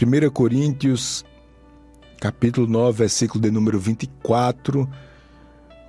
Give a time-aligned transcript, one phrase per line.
[0.00, 1.24] 1 Coríntios,
[2.20, 4.88] capítulo 9, versículo de número 24.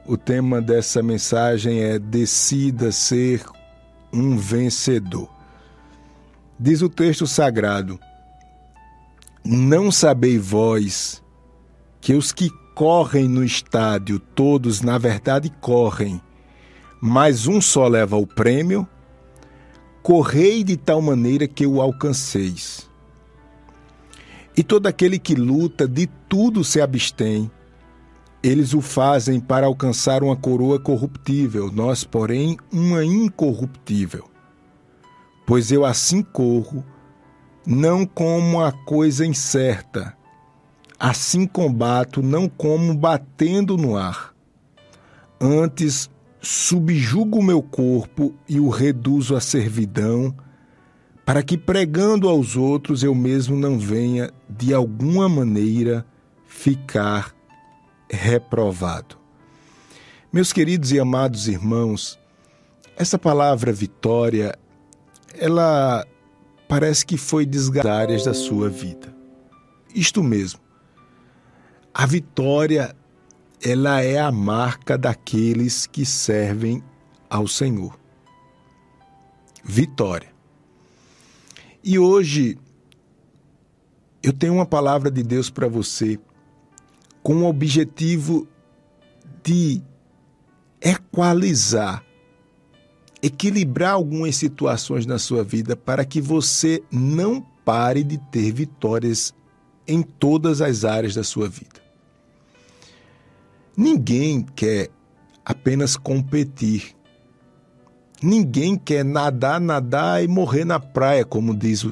[0.04, 3.46] O tema dessa mensagem é Decida ser
[4.12, 5.30] um vencedor.
[6.60, 8.00] Diz o texto sagrado:
[9.46, 11.24] Não sabeis vós
[12.02, 16.20] que os que correm no estádio, todos na verdade correm,
[17.00, 18.88] mas um só leva o prêmio?
[20.02, 22.89] Correi de tal maneira que o alcanceis.
[24.60, 27.50] E todo aquele que luta de tudo se abstém.
[28.44, 34.30] Eles o fazem para alcançar uma coroa corruptível, nós, porém, uma incorruptível.
[35.48, 36.84] Pois eu assim corro,
[37.66, 40.14] não como a coisa incerta,
[41.00, 44.36] assim combato, não como batendo no ar.
[45.40, 46.10] Antes
[46.42, 50.36] subjugo o meu corpo e o reduzo à servidão
[51.30, 56.04] para que pregando aos outros eu mesmo não venha, de alguma maneira,
[56.48, 57.36] ficar
[58.10, 59.16] reprovado.
[60.34, 62.20] Meus queridos e amados irmãos,
[62.98, 64.58] essa palavra vitória,
[65.38, 66.04] ela
[66.68, 69.16] parece que foi desgastada da sua vida.
[69.94, 70.60] Isto mesmo.
[71.94, 72.96] A vitória,
[73.64, 76.84] ela é a marca daqueles que servem
[77.30, 78.00] ao Senhor.
[79.64, 80.39] Vitória.
[81.84, 82.58] E hoje
[84.22, 86.20] eu tenho uma palavra de Deus para você
[87.24, 88.48] com o objetivo
[89.44, 89.82] de
[90.82, 92.04] equalizar,
[93.22, 99.34] equilibrar algumas situações na sua vida para que você não pare de ter vitórias
[99.88, 101.82] em todas as áreas da sua vida.
[103.76, 104.90] Ninguém quer
[105.46, 106.96] apenas competir.
[108.22, 111.86] Ninguém quer nadar, nadar e morrer na praia, como diz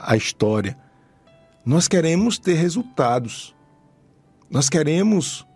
[0.00, 0.76] a história.
[1.64, 3.54] Nós queremos ter resultados.
[4.50, 5.46] Nós queremos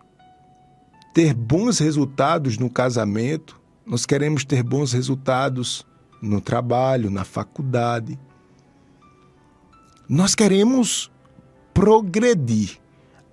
[1.13, 5.85] ter bons resultados no casamento, nós queremos ter bons resultados
[6.21, 8.19] no trabalho, na faculdade.
[10.09, 11.11] Nós queremos
[11.73, 12.79] progredir.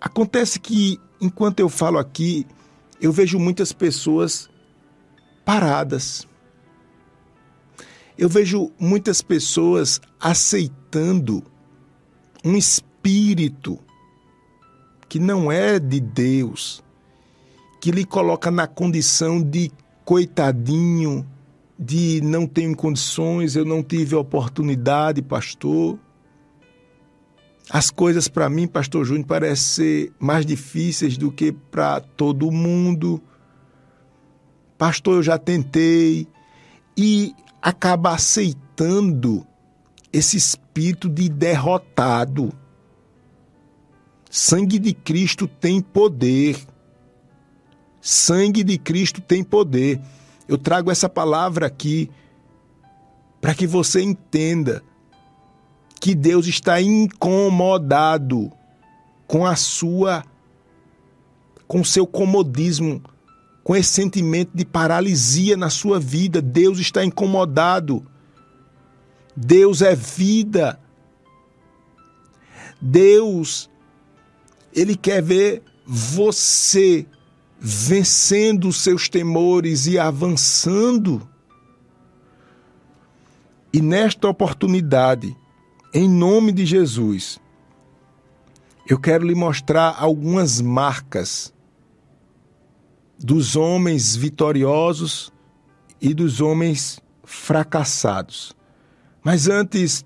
[0.01, 2.47] Acontece que, enquanto eu falo aqui,
[3.01, 4.49] eu vejo muitas pessoas
[5.45, 6.27] paradas.
[8.17, 11.43] Eu vejo muitas pessoas aceitando
[12.45, 13.79] um espírito
[15.09, 16.83] que não é de Deus,
[17.81, 19.71] que lhe coloca na condição de
[20.05, 21.27] coitadinho,
[21.79, 25.99] de não tenho condições, eu não tive oportunidade, pastor.
[27.69, 33.21] As coisas para mim, pastor Júnior, parecem ser mais difíceis do que para todo mundo
[34.83, 36.27] pastor, eu já tentei,
[36.97, 39.47] e acaba aceitando
[40.13, 42.53] esse espírito de derrotado.
[44.29, 46.59] Sangue de Cristo tem poder.
[48.01, 50.01] Sangue de Cristo tem poder.
[50.49, 52.11] Eu trago essa palavra aqui
[53.41, 54.83] para que você entenda
[56.01, 58.51] que Deus está incomodado
[59.29, 60.25] com a sua
[61.69, 63.01] com seu comodismo
[63.63, 66.43] com esse sentimento de paralisia na sua vida.
[66.43, 68.05] Deus está incomodado.
[69.37, 70.79] Deus é vida.
[72.81, 73.71] Deus,
[74.75, 77.07] Ele quer ver você
[77.59, 81.29] vencendo os seus temores e avançando.
[83.73, 85.37] E nesta oportunidade,
[85.95, 87.41] em nome de Jesus,
[88.87, 91.55] eu quero lhe mostrar algumas marcas
[93.23, 95.33] dos homens vitoriosos
[96.01, 98.55] e dos homens fracassados.
[99.23, 100.05] Mas antes,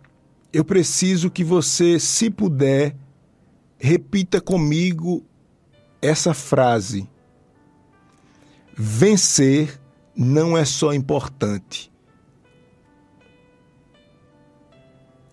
[0.52, 2.94] eu preciso que você, se puder,
[3.78, 5.24] repita comigo
[6.02, 7.08] essa frase.
[8.74, 9.80] Vencer
[10.14, 11.90] não é só importante.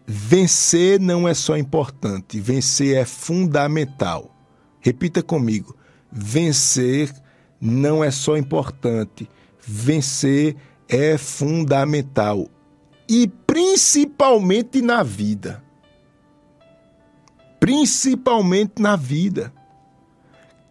[0.06, 4.36] Vencer não é só importante, vencer é fundamental.
[4.82, 5.76] Repita comigo.
[6.12, 7.14] Vencer
[7.66, 10.58] não é só importante, vencer
[10.90, 12.50] é fundamental.
[13.08, 15.64] E principalmente na vida.
[17.62, 19.54] Principalmente na vida.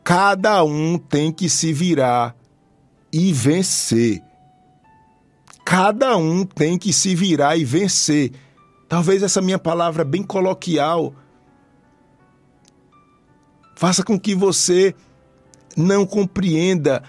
[0.05, 2.37] Cada um tem que se virar
[3.11, 4.23] e vencer.
[5.65, 8.33] Cada um tem que se virar e vencer.
[8.87, 11.15] Talvez essa minha palavra bem coloquial
[13.75, 14.95] faça com que você
[15.77, 17.03] não compreenda,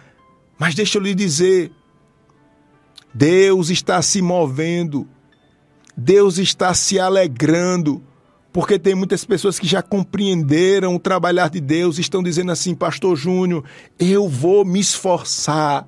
[0.58, 1.72] mas deixa eu lhe dizer:
[3.14, 5.08] Deus está se movendo,
[5.96, 8.02] Deus está se alegrando
[8.54, 13.16] Porque tem muitas pessoas que já compreenderam o trabalhar de Deus, estão dizendo assim, Pastor
[13.18, 13.66] Júnior,
[13.98, 15.88] eu vou me esforçar.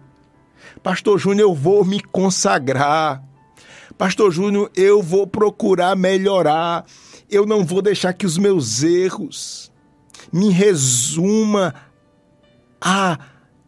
[0.81, 3.24] Pastor Júnior, eu vou me consagrar.
[4.00, 6.86] Pastor Júnior, eu vou procurar melhorar.
[7.30, 9.72] Eu não vou deixar que os meus erros
[10.33, 11.75] me resuma
[12.85, 13.17] a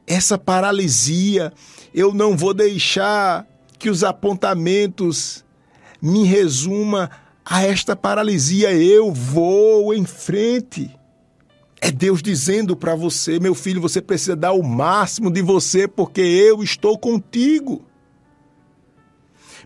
[0.05, 1.51] essa paralisia.
[1.91, 3.47] Eu não vou deixar
[3.79, 5.43] que os apontamentos
[5.99, 7.09] me resuma
[7.43, 8.71] a esta paralisia.
[8.71, 10.95] Eu vou em frente.
[11.81, 16.21] É Deus dizendo para você, meu filho, você precisa dar o máximo de você porque
[16.21, 17.83] eu estou contigo.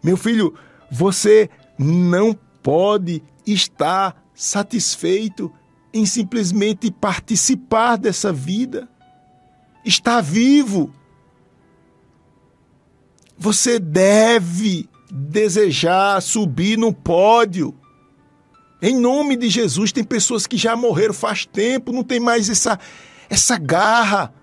[0.01, 0.53] Meu filho,
[0.89, 5.51] você não pode estar satisfeito
[5.93, 8.90] em simplesmente participar dessa vida.
[9.83, 10.93] Está vivo.
[13.37, 17.75] Você deve desejar subir no pódio.
[18.81, 22.79] Em nome de Jesus, tem pessoas que já morreram faz tempo, não tem mais essa,
[23.29, 24.33] essa garra,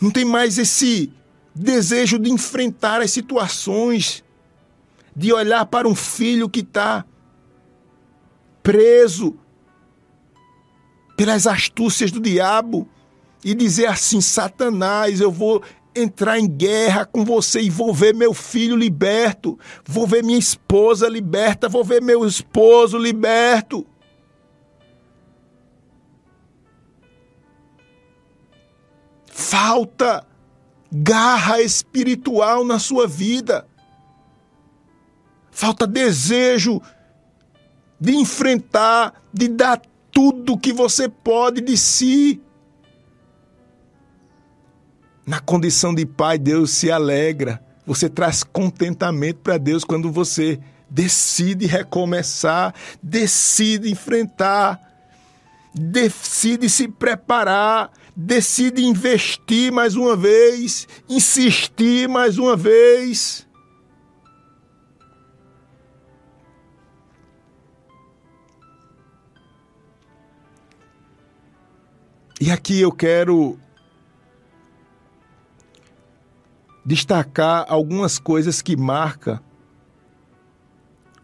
[0.00, 1.12] não tem mais esse
[1.54, 4.24] desejo de enfrentar as situações,
[5.14, 7.04] de olhar para um filho que está
[8.62, 9.38] preso
[11.16, 12.88] pelas astúcias do diabo
[13.44, 15.62] e dizer assim: Satanás, eu vou
[15.94, 21.08] entrar em guerra com você e vou ver meu filho liberto, vou ver minha esposa
[21.08, 23.86] liberta, vou ver meu esposo liberto.
[29.26, 30.26] Falta
[30.90, 33.66] garra espiritual na sua vida.
[35.50, 36.80] Falta desejo
[38.00, 39.80] de enfrentar, de dar
[40.10, 42.40] tudo que você pode de si.
[45.26, 47.62] Na condição de pai, Deus se alegra.
[47.86, 54.80] Você traz contentamento para Deus quando você decide recomeçar, decide enfrentar,
[55.74, 63.46] decide se preparar, decide investir mais uma vez, insistir mais uma vez.
[72.40, 73.58] E aqui eu quero
[76.84, 79.40] destacar algumas coisas que marcam,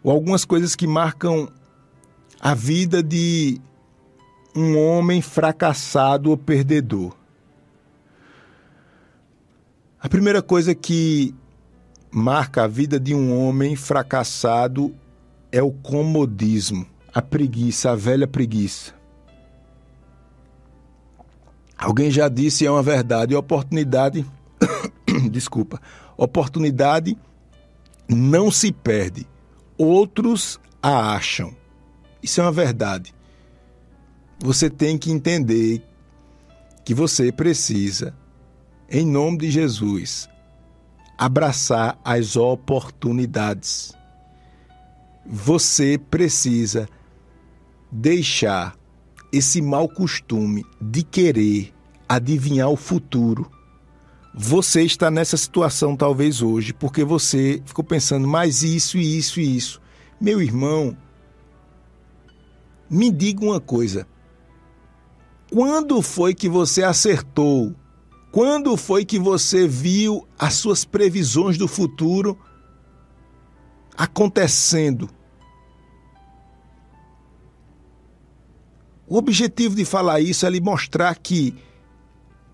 [0.03, 1.49] ou algumas coisas que marcam
[2.41, 3.61] a vida de
[4.57, 7.15] um homem fracassado ou perdedor.
[10.01, 11.35] A primeira coisa que
[12.11, 14.95] marca a vida de um homem fracassado
[15.53, 18.95] é o comodismo, a preguiça, a velha preguiça.
[21.77, 24.25] Alguém já disse, é uma verdade, oportunidade
[25.31, 25.81] desculpa,
[26.17, 27.17] oportunidade
[28.09, 29.27] não se perde,
[29.79, 31.55] outros a acham.
[32.23, 33.15] Isso é uma verdade.
[34.41, 35.83] Você tem que entender
[36.85, 38.15] que você precisa,
[38.91, 40.29] em nome de Jesus,
[41.17, 43.93] abraçar as oportunidades.
[45.25, 46.89] Você precisa
[47.93, 48.75] deixar
[49.33, 51.73] esse mau costume de querer
[52.09, 53.51] adivinhar o futuro
[54.43, 59.57] você está nessa situação talvez hoje porque você ficou pensando mais isso e isso e
[59.57, 59.83] isso.
[60.19, 60.97] Meu irmão,
[62.89, 64.09] me diga uma coisa.
[65.53, 67.75] Quando foi que você acertou?
[68.33, 72.39] Quando foi que você viu as suas previsões do futuro
[73.95, 75.11] acontecendo?
[79.07, 81.55] O objetivo de falar isso é lhe mostrar que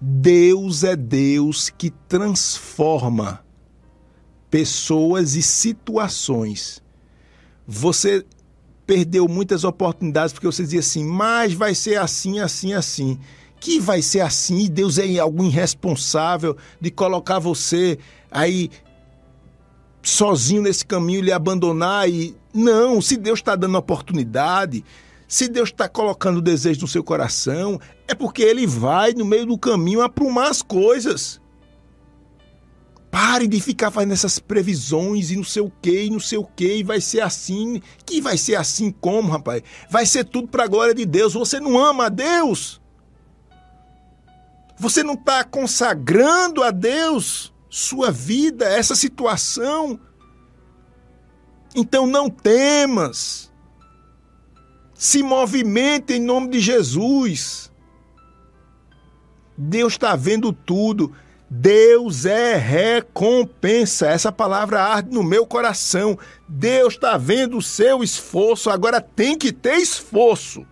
[0.00, 3.44] Deus é Deus que transforma
[4.50, 6.82] pessoas e situações.
[7.66, 8.24] Você
[8.86, 13.18] perdeu muitas oportunidades porque você dizia assim, mas vai ser assim, assim, assim.
[13.58, 17.98] Que vai ser assim e Deus é algo irresponsável de colocar você
[18.30, 18.70] aí
[20.02, 22.36] sozinho nesse caminho, lhe abandonar e.
[22.54, 24.84] Não, se Deus está dando oportunidade,
[25.28, 29.46] se Deus está colocando o desejo no seu coração, é porque Ele vai no meio
[29.46, 31.40] do caminho aprumar as coisas.
[33.10, 36.44] Pare de ficar fazendo essas previsões e não sei o que, e não sei o
[36.44, 37.80] que, e vai ser assim.
[38.04, 39.62] Que vai ser assim como, rapaz?
[39.90, 41.32] Vai ser tudo para a glória de Deus.
[41.34, 42.80] Você não ama a Deus?
[44.78, 49.98] Você não está consagrando a Deus sua vida, essa situação?
[51.74, 53.45] Então não temas.
[54.96, 57.70] Se movimenta em nome de Jesus.
[59.56, 61.12] Deus está vendo tudo.
[61.50, 64.08] Deus é recompensa.
[64.08, 66.18] Essa palavra arde no meu coração.
[66.48, 70.66] Deus está vendo o seu esforço, agora tem que ter esforço.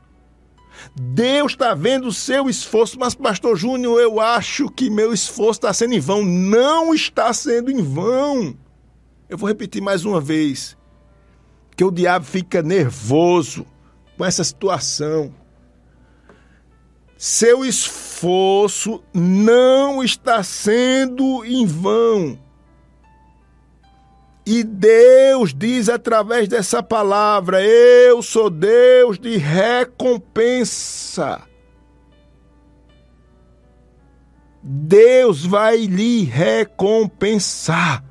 [0.95, 5.73] Deus está vendo o seu esforço, mas, Pastor Júnior, eu acho que meu esforço está
[5.73, 6.25] sendo em vão.
[6.25, 8.57] Não está sendo em vão.
[9.29, 10.77] Eu vou repetir mais uma vez:
[11.77, 13.67] que o diabo fica nervoso
[14.17, 15.35] com essa situação.
[17.17, 22.39] Seu esforço não está sendo em vão.
[24.47, 31.41] E Deus diz através dessa palavra: Eu sou Deus de recompensa.
[34.63, 38.05] Deus vai lhe recompensar.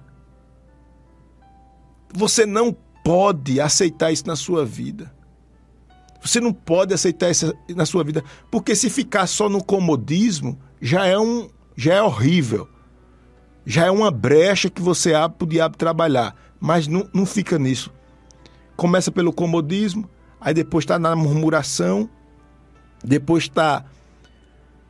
[2.13, 2.71] Você não
[3.03, 5.11] pode aceitar isso na sua vida.
[6.23, 11.05] Você não pode aceitar isso na sua vida, porque se ficar só no comodismo, já
[11.05, 12.67] é um já é horrível
[13.65, 16.35] já é uma brecha que você abre para o diabo trabalhar.
[16.59, 17.91] Mas não, não fica nisso.
[18.75, 22.09] Começa pelo comodismo, aí depois está na murmuração,
[23.03, 23.85] depois está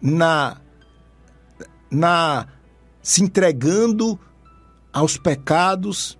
[0.01, 0.57] na,
[1.91, 2.47] na
[3.01, 4.19] se entregando
[4.91, 6.17] aos pecados,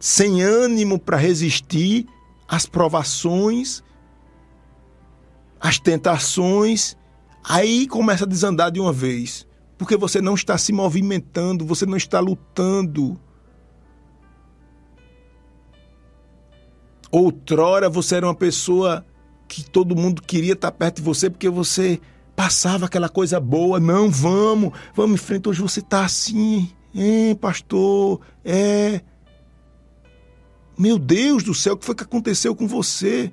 [0.00, 2.06] sem ânimo para resistir
[2.48, 3.82] às provações,
[5.62, 6.96] às tentações,
[7.42, 9.46] aí começa a desandar de uma vez
[9.82, 13.18] porque você não está se movimentando, você não está lutando.
[17.10, 19.04] Outrora você era uma pessoa
[19.48, 22.00] que todo mundo queria estar perto de você porque você
[22.36, 23.80] passava aquela coisa boa.
[23.80, 25.48] Não, vamos, vamos em frente.
[25.48, 28.20] Hoje você está assim, hein, pastor?
[28.44, 29.00] É.
[30.78, 33.32] Meu Deus do céu, o que foi que aconteceu com você?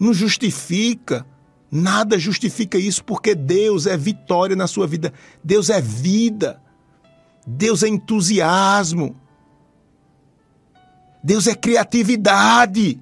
[0.00, 1.26] Não justifica.
[1.70, 5.12] Nada justifica isso porque Deus é vitória na sua vida.
[5.44, 6.60] Deus é vida.
[7.46, 9.14] Deus é entusiasmo.
[11.22, 12.98] Deus é criatividade.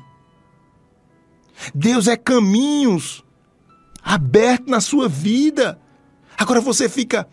[1.72, 3.24] Deus é caminhos
[4.02, 5.78] abertos na sua vida.
[6.36, 7.28] Agora você fica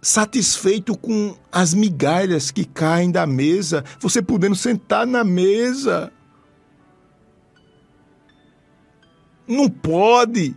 [0.00, 6.12] satisfeito com as migalhas que caem da mesa, você podendo sentar na mesa
[9.46, 10.56] Não pode.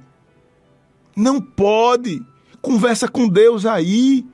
[1.15, 2.25] Não pode.
[2.62, 4.25] Conversa com Deus aí.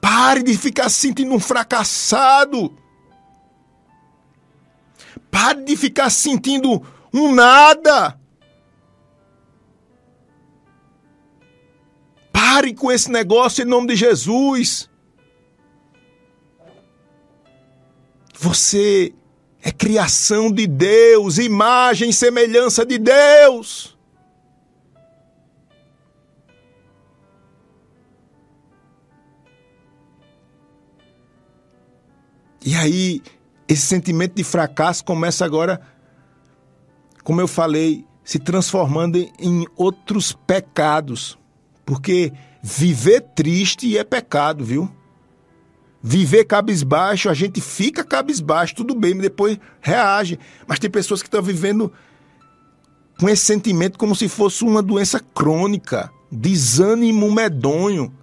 [0.00, 2.76] Pare de ficar se sentindo um fracassado.
[5.30, 8.18] Pare de ficar sentindo um nada.
[12.32, 14.90] Pare com esse negócio em nome de Jesus.
[18.34, 19.14] Você
[19.66, 23.96] é criação de Deus, imagem e semelhança de Deus.
[32.62, 33.22] E aí,
[33.66, 35.80] esse sentimento de fracasso começa agora,
[37.22, 41.38] como eu falei, se transformando em outros pecados.
[41.86, 44.94] Porque viver triste é pecado, viu?
[46.06, 50.38] Viver cabisbaixo, a gente fica cabisbaixo, tudo bem, mas depois reage.
[50.66, 51.90] Mas tem pessoas que estão vivendo
[53.18, 58.14] com esse sentimento como se fosse uma doença crônica, desânimo medonho.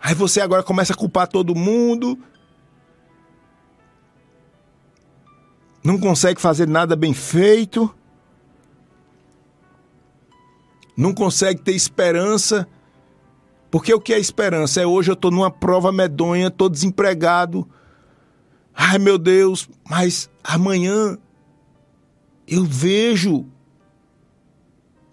[0.00, 2.16] Aí você agora começa a culpar todo mundo.
[5.82, 7.92] Não consegue fazer nada bem feito.
[10.96, 12.68] Não consegue ter esperança
[13.76, 14.80] porque o que é esperança?
[14.80, 17.68] É hoje eu estou numa prova medonha, estou desempregado.
[18.74, 21.18] Ai meu Deus, mas amanhã
[22.48, 23.44] eu vejo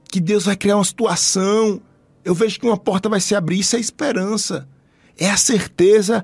[0.09, 1.81] que Deus vai criar uma situação,
[2.23, 3.59] eu vejo que uma porta vai se abrir.
[3.59, 4.65] Isso é esperança.
[5.17, 6.23] É a certeza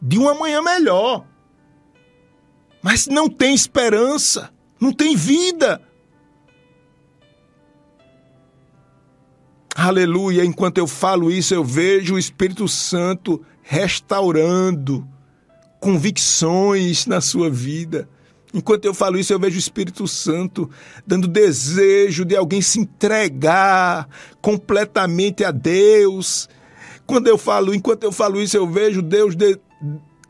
[0.00, 1.26] de um amanhã melhor.
[2.82, 5.82] Mas não tem esperança, não tem vida,
[9.78, 10.42] Aleluia.
[10.42, 15.06] Enquanto eu falo isso, eu vejo o Espírito Santo restaurando
[15.78, 18.08] convicções na sua vida.
[18.54, 20.70] Enquanto eu falo isso, eu vejo o Espírito Santo
[21.06, 24.08] dando desejo de alguém se entregar
[24.40, 26.48] completamente a Deus.
[27.04, 29.60] Quando eu falo, enquanto eu falo isso, eu vejo Deus de,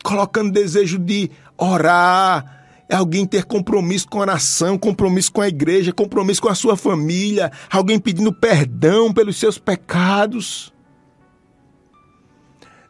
[0.02, 5.92] colocando desejo de orar, é alguém ter compromisso com a nação, compromisso com a igreja,
[5.92, 10.72] compromisso com a sua família, alguém pedindo perdão pelos seus pecados.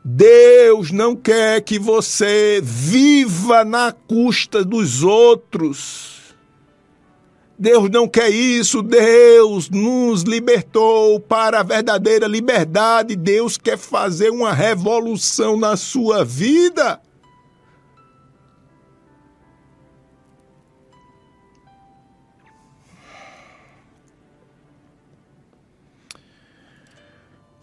[0.04, 6.16] Deus não quer que você viva na custa dos outros.
[7.58, 13.16] Deus não quer isso, Deus nos libertou para a verdadeira liberdade.
[13.16, 17.00] Deus quer fazer uma revolução na sua vida.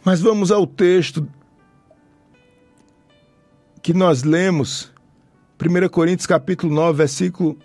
[0.03, 1.25] Mas vamos ao texto
[3.81, 4.91] que nós lemos,
[5.57, 7.57] 1 Coríntios capítulo 9, versículo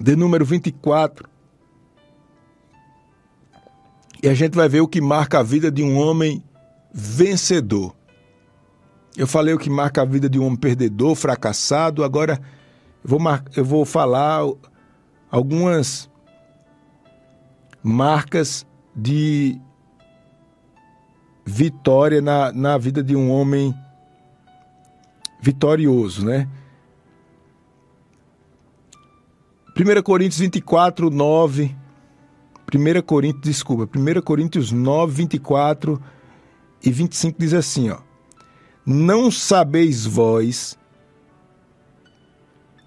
[0.00, 1.28] de número 24.
[4.22, 6.42] E a gente vai ver o que marca a vida de um homem
[6.92, 7.96] vencedor.
[9.16, 12.04] Eu falei o que marca a vida de um homem perdedor, fracassado.
[12.04, 12.40] Agora
[13.02, 13.42] eu vou, mar...
[13.56, 14.40] eu vou falar
[15.30, 16.08] algumas
[17.82, 19.60] marcas de
[21.50, 23.74] vitória na, na vida de um homem
[25.40, 26.48] vitorioso, né?
[29.76, 31.76] 1 Coríntios 24, 9.
[32.72, 36.00] 1 Coríntios, desculpa, 1 Coríntios 9, 24
[36.84, 37.98] e 25 diz assim, ó.
[38.86, 40.78] Não sabeis vós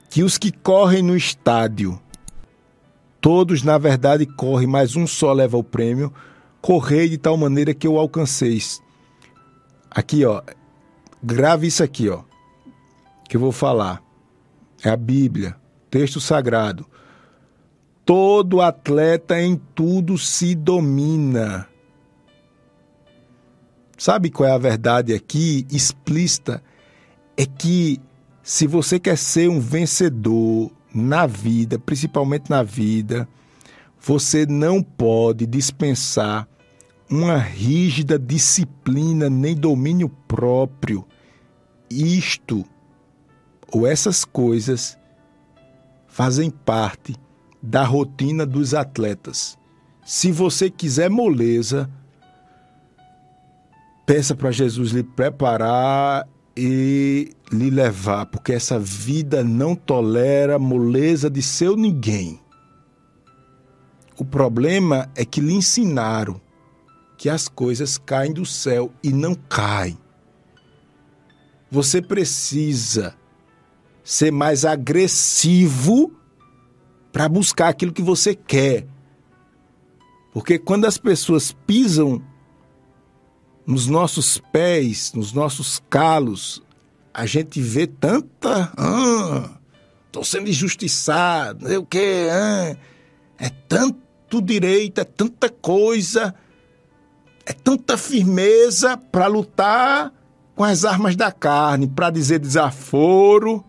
[0.09, 1.99] que os que correm no estádio,
[3.19, 6.13] todos na verdade correm, mas um só leva o prêmio,
[6.63, 8.81] correi de tal maneira que o alcanceis.
[9.91, 10.41] Aqui, ó,
[11.21, 12.23] grave isso aqui, ó,
[13.27, 14.01] que eu vou falar.
[14.81, 15.57] É a Bíblia
[15.91, 16.87] texto sagrado.
[18.05, 21.67] Todo atleta em tudo se domina.
[23.97, 26.63] Sabe qual é a verdade aqui, explícita?
[27.35, 27.99] É que
[28.41, 33.27] se você quer ser um vencedor na vida, principalmente na vida,
[33.99, 36.47] você não pode dispensar
[37.15, 41.05] uma rígida disciplina nem domínio próprio.
[41.89, 42.65] Isto
[43.71, 44.97] ou essas coisas
[46.07, 47.15] fazem parte
[47.61, 49.57] da rotina dos atletas.
[50.05, 51.89] Se você quiser moleza,
[54.05, 61.41] peça para Jesus lhe preparar e lhe levar, porque essa vida não tolera moleza de
[61.41, 62.39] seu ninguém.
[64.17, 66.39] O problema é que lhe ensinaram
[67.23, 69.97] que as coisas caem do céu e não caem.
[71.71, 73.15] Você precisa
[74.03, 76.13] ser mais agressivo
[77.13, 78.85] para buscar aquilo que você quer.
[80.33, 82.21] Porque quando as pessoas pisam
[83.65, 86.61] nos nossos pés, nos nossos calos,
[87.13, 88.69] a gente vê tanta.
[88.75, 89.49] Ah,
[90.11, 92.27] tô sendo injustiçado, não sei o quê.
[92.29, 92.75] Ah,
[93.39, 96.35] é tanto direito, é tanta coisa,
[97.45, 100.11] é tanta firmeza para lutar
[100.55, 103.63] com as armas da carne, para dizer desaforo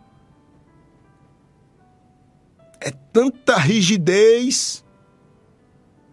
[2.85, 4.85] é tanta rigidez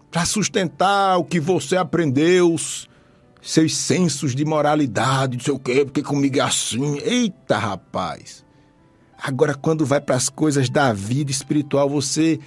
[0.09, 2.55] para sustentar o que você aprendeu,
[3.41, 6.97] seus sensos de moralidade, não sei o quê, porque comigo é assim.
[6.99, 8.45] Eita, rapaz!
[9.21, 12.39] Agora, quando vai para as coisas da vida espiritual, você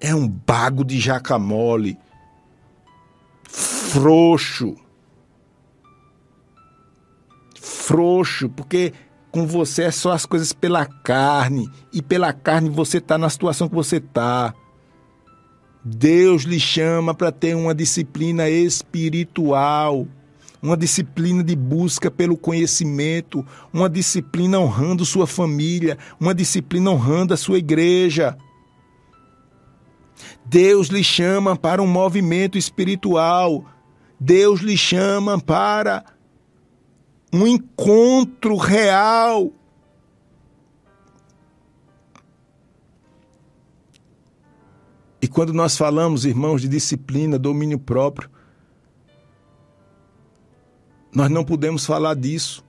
[0.00, 1.96] é um bago de jacamole,
[3.50, 4.76] frouxo.
[7.60, 8.92] Frouxo, porque
[9.30, 13.68] com você é só as coisas pela carne, e pela carne você está na situação
[13.68, 14.54] que você está.
[15.84, 20.06] Deus lhe chama para ter uma disciplina espiritual,
[20.62, 27.36] uma disciplina de busca pelo conhecimento, uma disciplina honrando sua família, uma disciplina honrando a
[27.36, 28.36] sua igreja.
[30.44, 33.64] Deus lhe chama para um movimento espiritual.
[34.18, 36.04] Deus lhe chama para
[37.32, 39.52] um encontro real.
[45.22, 48.30] E quando nós falamos, irmãos, de disciplina, domínio próprio,
[51.14, 52.64] nós não podemos falar disso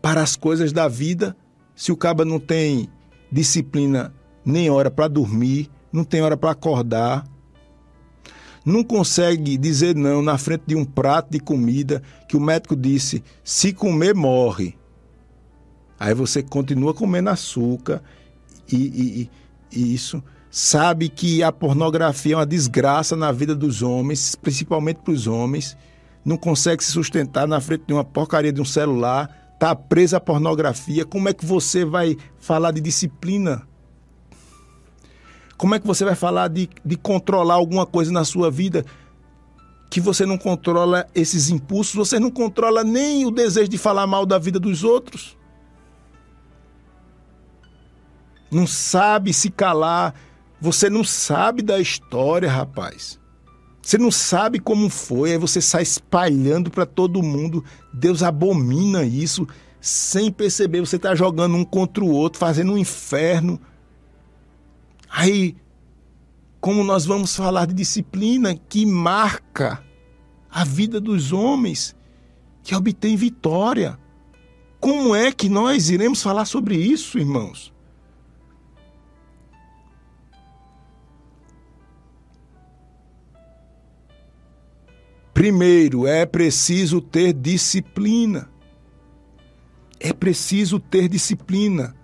[0.00, 1.36] para as coisas da vida
[1.74, 2.88] se o caba não tem
[3.30, 7.24] disciplina nem hora para dormir, não tem hora para acordar,
[8.66, 13.22] não consegue dizer não na frente de um prato de comida que o médico disse:
[13.44, 14.76] se comer, morre.
[15.98, 18.02] Aí você continua comendo açúcar
[18.70, 19.30] e, e,
[19.72, 20.22] e isso.
[20.50, 25.76] Sabe que a pornografia é uma desgraça na vida dos homens, principalmente para os homens.
[26.24, 30.20] Não consegue se sustentar na frente de uma porcaria de um celular, tá presa à
[30.20, 31.04] pornografia.
[31.04, 33.62] Como é que você vai falar de disciplina?
[35.56, 38.84] Como é que você vai falar de, de controlar alguma coisa na sua vida
[39.90, 44.26] que você não controla esses impulsos, você não controla nem o desejo de falar mal
[44.26, 45.36] da vida dos outros?
[48.50, 50.14] Não sabe se calar
[50.60, 53.18] Você não sabe da história, rapaz.
[53.82, 57.64] Você não sabe como foi, aí você sai espalhando para todo mundo.
[57.92, 59.46] Deus abomina isso
[59.80, 60.80] sem perceber.
[60.80, 63.60] Você está jogando um contra o outro, fazendo um inferno.
[65.08, 65.56] Aí,
[66.60, 69.84] como nós vamos falar de disciplina que marca
[70.50, 71.94] a vida dos homens,
[72.62, 73.98] que obtém vitória.
[74.80, 77.72] Como é que nós iremos falar sobre isso, irmãos?
[85.32, 88.50] Primeiro, é preciso ter disciplina.
[90.00, 91.94] É preciso ter disciplina.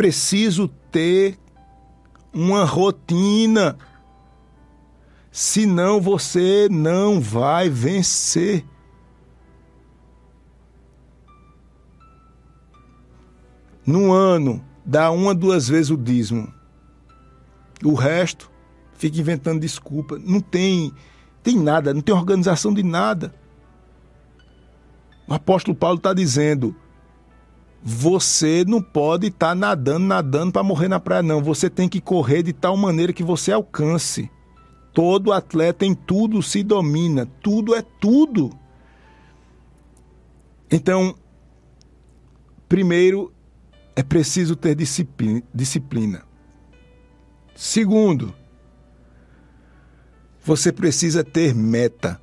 [0.00, 1.38] Preciso ter
[2.32, 3.76] uma rotina.
[5.30, 8.64] Senão você não vai vencer.
[13.84, 16.50] No ano, dá uma, duas vezes o dízimo.
[17.84, 18.50] O resto
[18.94, 20.18] fica inventando desculpa.
[20.18, 20.94] Não tem,
[21.42, 23.34] tem nada, não tem organização de nada.
[25.28, 26.74] O apóstolo Paulo está dizendo:
[27.82, 31.42] você não pode estar tá nadando, nadando para morrer na praia, não.
[31.42, 34.30] Você tem que correr de tal maneira que você alcance.
[34.92, 38.50] Todo atleta em tudo se domina, tudo é tudo.
[40.70, 41.14] Então,
[42.68, 43.32] primeiro,
[43.96, 46.24] é preciso ter disciplina.
[47.54, 48.34] Segundo,
[50.42, 52.20] você precisa ter meta.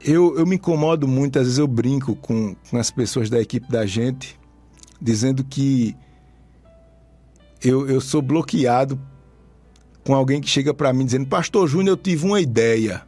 [0.00, 3.70] Eu, eu me incomodo muito, às vezes eu brinco com, com as pessoas da equipe
[3.70, 4.38] da gente,
[5.00, 5.96] dizendo que
[7.62, 9.00] eu, eu sou bloqueado
[10.04, 13.02] com alguém que chega para mim dizendo: Pastor Júnior, eu tive uma ideia.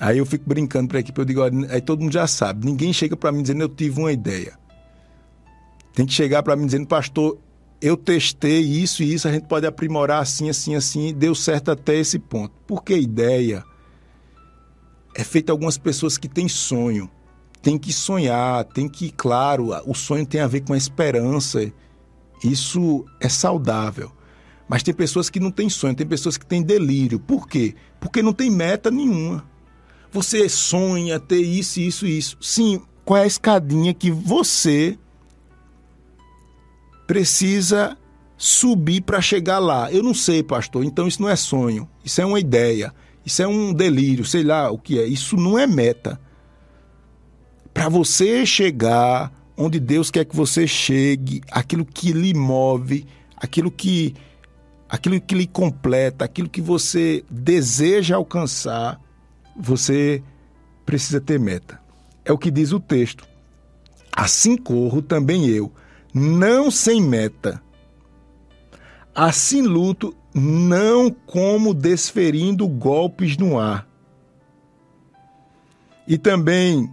[0.00, 2.92] Aí eu fico brincando para a equipe, eu digo: aí todo mundo já sabe, ninguém
[2.92, 4.58] chega para mim dizendo: Eu tive uma ideia.
[5.94, 7.38] Tem que chegar para mim dizendo: Pastor,
[7.80, 11.94] eu testei isso e isso, a gente pode aprimorar assim, assim, assim, deu certo até
[11.96, 12.52] esse ponto.
[12.66, 13.64] Porque ideia
[15.14, 17.10] é feita algumas pessoas que têm sonho,
[17.62, 21.72] tem que sonhar, tem que, claro, o sonho tem a ver com a esperança.
[22.44, 24.12] Isso é saudável.
[24.68, 27.18] Mas tem pessoas que não têm sonho, tem pessoas que têm delírio.
[27.18, 27.74] Por quê?
[27.98, 29.44] Porque não tem meta nenhuma.
[30.12, 32.36] Você sonha ter isso, isso, isso.
[32.40, 34.98] Sim, qual é a escadinha que você
[37.06, 37.96] precisa
[38.36, 39.90] subir para chegar lá.
[39.90, 40.84] Eu não sei, pastor.
[40.84, 41.88] Então isso não é sonho.
[42.04, 42.94] Isso é uma ideia.
[43.24, 45.04] Isso é um delírio, sei lá o que é.
[45.04, 46.20] Isso não é meta.
[47.72, 54.14] Para você chegar onde Deus quer que você chegue, aquilo que lhe move, aquilo que
[54.88, 58.98] aquilo que lhe completa, aquilo que você deseja alcançar,
[59.54, 60.22] você
[60.86, 61.78] precisa ter meta.
[62.24, 63.28] É o que diz o texto.
[64.12, 65.70] Assim corro também eu
[66.12, 67.62] não sem meta.
[69.14, 73.86] Assim luto, não como desferindo golpes no ar.
[76.06, 76.90] E também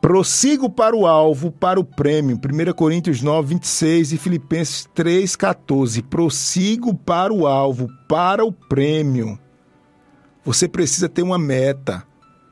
[0.00, 2.36] prossigo para o alvo, para o prêmio.
[2.36, 6.02] 1 Coríntios 9, 26 e Filipenses 3, 14.
[6.02, 9.38] Prossigo para o alvo, para o prêmio.
[10.44, 12.04] Você precisa ter uma meta.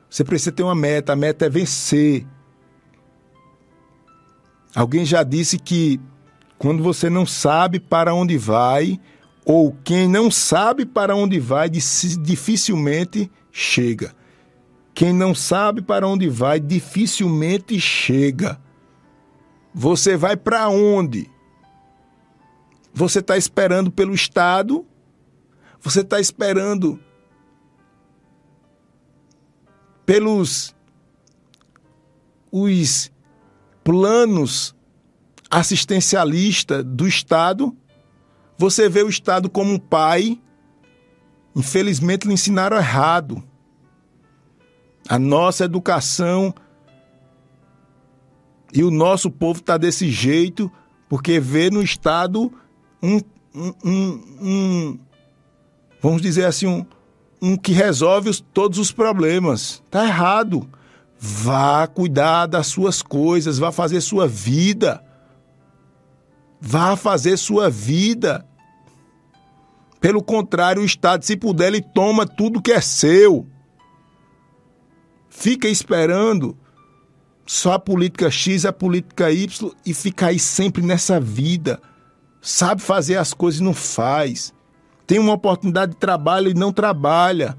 [0.09, 1.13] Você precisa ter uma meta.
[1.13, 2.25] A meta é vencer.
[4.75, 5.99] Alguém já disse que
[6.57, 8.99] quando você não sabe para onde vai,
[9.49, 14.13] ou quem não sabe para onde vai, dificilmente chega.
[14.93, 18.59] Quem não sabe para onde vai, dificilmente chega.
[19.73, 21.31] Você vai para onde?
[22.93, 24.85] Você está esperando pelo Estado?
[25.79, 26.99] Você está esperando
[30.05, 30.75] pelos
[32.51, 33.09] os
[33.81, 34.75] planos
[35.49, 37.73] assistencialistas do Estado.
[38.57, 40.39] Você vê o Estado como um pai.
[41.55, 43.43] Infelizmente, lhe ensinaram errado.
[45.07, 46.53] A nossa educação
[48.73, 50.71] e o nosso povo está desse jeito
[51.07, 52.51] porque vê no Estado
[53.01, 53.19] um,
[53.55, 54.99] um, um, um
[56.01, 56.85] vamos dizer assim, um,
[57.41, 59.81] um que resolve os, todos os problemas.
[59.85, 60.67] Está errado.
[61.19, 65.03] Vá cuidar das suas coisas, vá fazer sua vida.
[66.59, 68.45] Vá fazer sua vida.
[69.99, 73.47] Pelo contrário, o Estado, se puder, ele toma tudo que é seu.
[75.29, 76.57] Fica esperando
[77.45, 81.81] só a política X, a política Y e fica aí sempre nessa vida.
[82.41, 84.53] Sabe fazer as coisas e não faz.
[85.05, 87.57] Tem uma oportunidade de trabalho e não trabalha.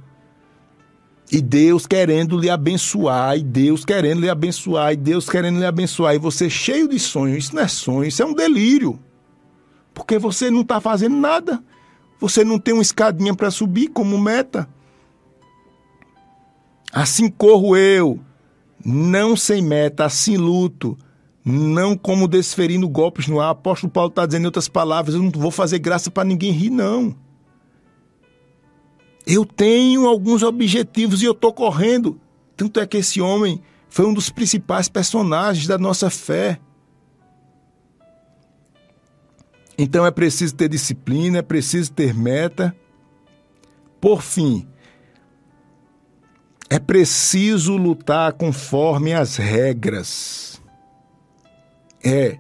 [1.31, 6.15] E Deus querendo lhe abençoar, e Deus querendo lhe abençoar, e Deus querendo lhe abençoar,
[6.15, 7.45] e você cheio de sonhos.
[7.45, 8.99] Isso não é sonho, isso é um delírio.
[9.93, 11.63] Porque você não está fazendo nada.
[12.21, 14.69] Você não tem uma escadinha para subir como meta.
[16.93, 18.19] Assim corro eu,
[18.85, 20.97] não sem meta, assim luto,
[21.45, 23.49] não como desferindo golpes no ar.
[23.49, 26.53] O apóstolo Paulo está dizendo em outras palavras: eu não vou fazer graça para ninguém
[26.53, 27.15] rir, não.
[29.31, 32.19] Eu tenho alguns objetivos e eu estou correndo.
[32.57, 33.61] Tanto é que esse homem
[33.91, 36.59] foi um dos principais personagens da nossa fé.
[39.77, 42.75] Então é preciso ter disciplina, é preciso ter meta.
[44.01, 44.67] Por fim,
[46.71, 50.59] é preciso lutar conforme as regras.
[52.03, 52.39] É.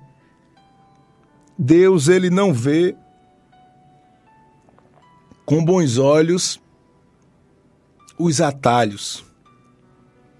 [1.58, 2.96] Deus ele não vê
[5.44, 6.58] com bons olhos
[8.18, 9.24] os atalhos.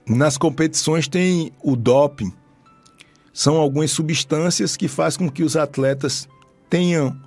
[0.07, 2.33] Nas competições tem o doping.
[3.33, 6.29] São algumas substâncias que fazem com que os atletas
[6.69, 7.21] tenham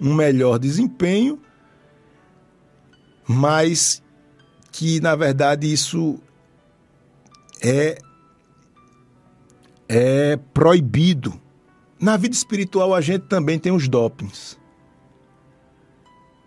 [0.00, 1.38] um melhor desempenho,
[3.28, 4.02] mas
[4.72, 6.18] que na verdade isso
[7.62, 7.98] é
[9.88, 11.38] é proibido.
[12.00, 14.56] Na vida espiritual a gente também tem os dopings.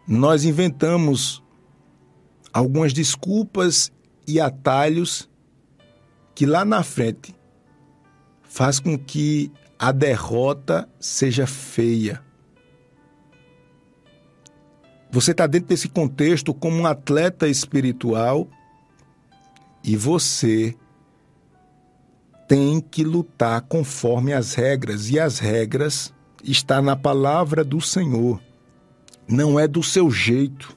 [0.08, 1.43] Nós inventamos
[2.54, 3.92] algumas desculpas
[4.28, 5.30] e atalhos
[6.36, 7.36] que lá na frente
[8.44, 12.24] faz com que a derrota seja feia.
[15.12, 18.48] Você está dentro desse contexto como um atleta espiritual
[19.84, 20.76] e você
[22.48, 26.14] tem que lutar conforme as regras e as regras
[26.44, 28.42] está na palavra do Senhor.
[29.28, 30.76] Não é do seu jeito.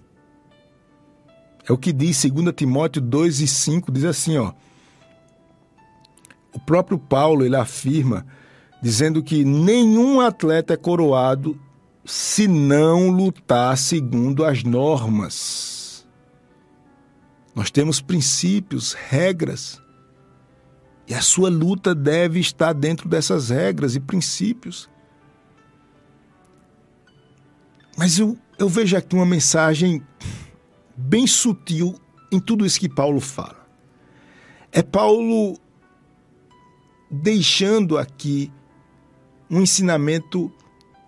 [1.69, 4.53] É o que diz 2 Timóteo 2 e 5, diz assim, ó.
[6.53, 8.25] O próprio Paulo ele afirma
[8.81, 11.59] dizendo que nenhum atleta é coroado
[12.05, 16.07] se não lutar segundo as normas.
[17.55, 19.83] Nós temos princípios, regras,
[21.09, 24.89] e a sua luta deve estar dentro dessas regras e princípios.
[27.97, 30.03] Mas eu, eu vejo aqui uma mensagem
[30.97, 31.95] bem sutil
[32.31, 33.67] em tudo isso que Paulo fala.
[34.73, 35.59] É Paulo
[37.11, 38.53] deixando aqui
[39.51, 40.53] um ensinamento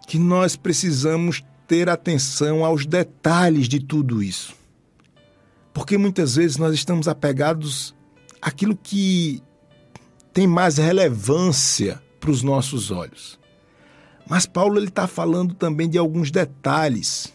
[0.07, 4.55] que nós precisamos ter atenção aos detalhes de tudo isso.
[5.73, 7.95] Porque muitas vezes nós estamos apegados
[8.41, 9.43] àquilo que
[10.33, 13.39] tem mais relevância para os nossos olhos.
[14.29, 17.33] Mas Paulo está falando também de alguns detalhes.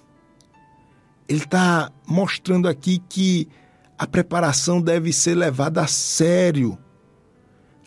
[1.28, 3.48] Ele está mostrando aqui que
[3.98, 6.78] a preparação deve ser levada a sério,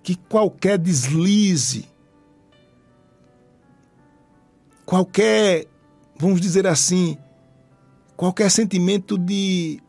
[0.03, 1.87] que qualquer deslize,
[4.85, 5.67] qualquer,
[6.19, 7.19] vamos dizer assim,
[8.17, 9.83] qualquer sentimento de,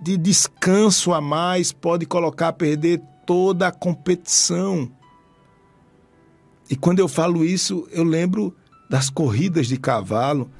[0.00, 4.90] de descanso a mais pode colocar a perder toda a competição.
[6.70, 8.56] E quando eu falo isso, eu lembro
[8.88, 10.50] das corridas de cavalo,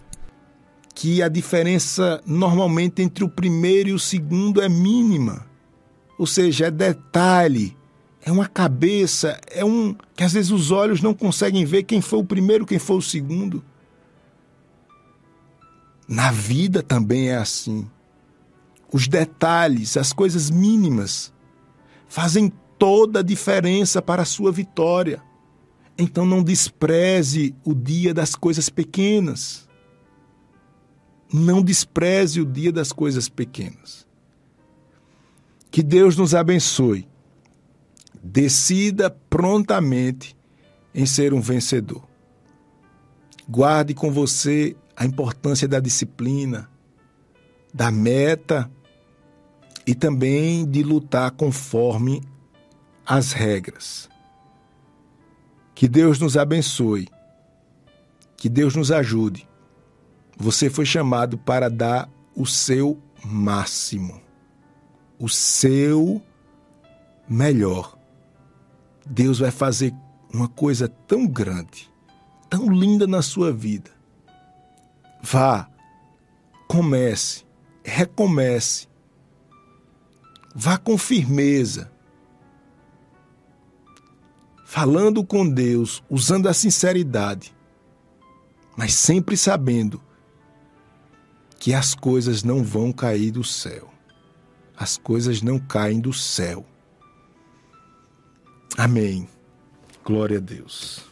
[1.00, 5.46] que a diferença normalmente entre o primeiro e o segundo é mínima.
[6.18, 7.76] Ou seja, é detalhe,
[8.20, 12.18] é uma cabeça, é um que às vezes os olhos não conseguem ver quem foi
[12.18, 13.64] o primeiro, quem foi o segundo.
[16.08, 17.88] Na vida também é assim.
[18.92, 21.32] Os detalhes, as coisas mínimas,
[22.08, 25.22] fazem toda a diferença para a sua vitória.
[25.96, 29.67] Então não despreze o dia das coisas pequenas.
[31.32, 34.06] Não despreze o dia das coisas pequenas.
[35.70, 37.06] Que Deus nos abençoe
[38.22, 40.36] Decida prontamente
[40.94, 42.02] em ser um vencedor.
[43.48, 46.68] Guarde com você a importância da disciplina,
[47.72, 48.70] da meta
[49.86, 52.22] e também de lutar conforme
[53.06, 54.08] as regras.
[55.74, 57.08] Que Deus nos abençoe.
[58.36, 59.48] Que Deus nos ajude.
[60.40, 64.22] Você foi chamado para dar o seu máximo,
[65.18, 66.22] o seu
[67.28, 67.98] melhor.
[69.04, 69.92] Deus vai fazer
[70.32, 71.92] uma coisa tão grande,
[72.48, 73.90] tão linda na sua vida.
[75.20, 75.68] Vá,
[76.68, 77.44] comece,
[77.82, 78.86] recomece.
[80.54, 81.90] Vá com firmeza.
[84.64, 87.52] Falando com Deus, usando a sinceridade,
[88.76, 90.00] mas sempre sabendo
[91.58, 93.92] que as coisas não vão cair do céu.
[94.76, 96.64] As coisas não caem do céu.
[98.76, 99.28] Amém.
[100.04, 101.07] Glória a Deus.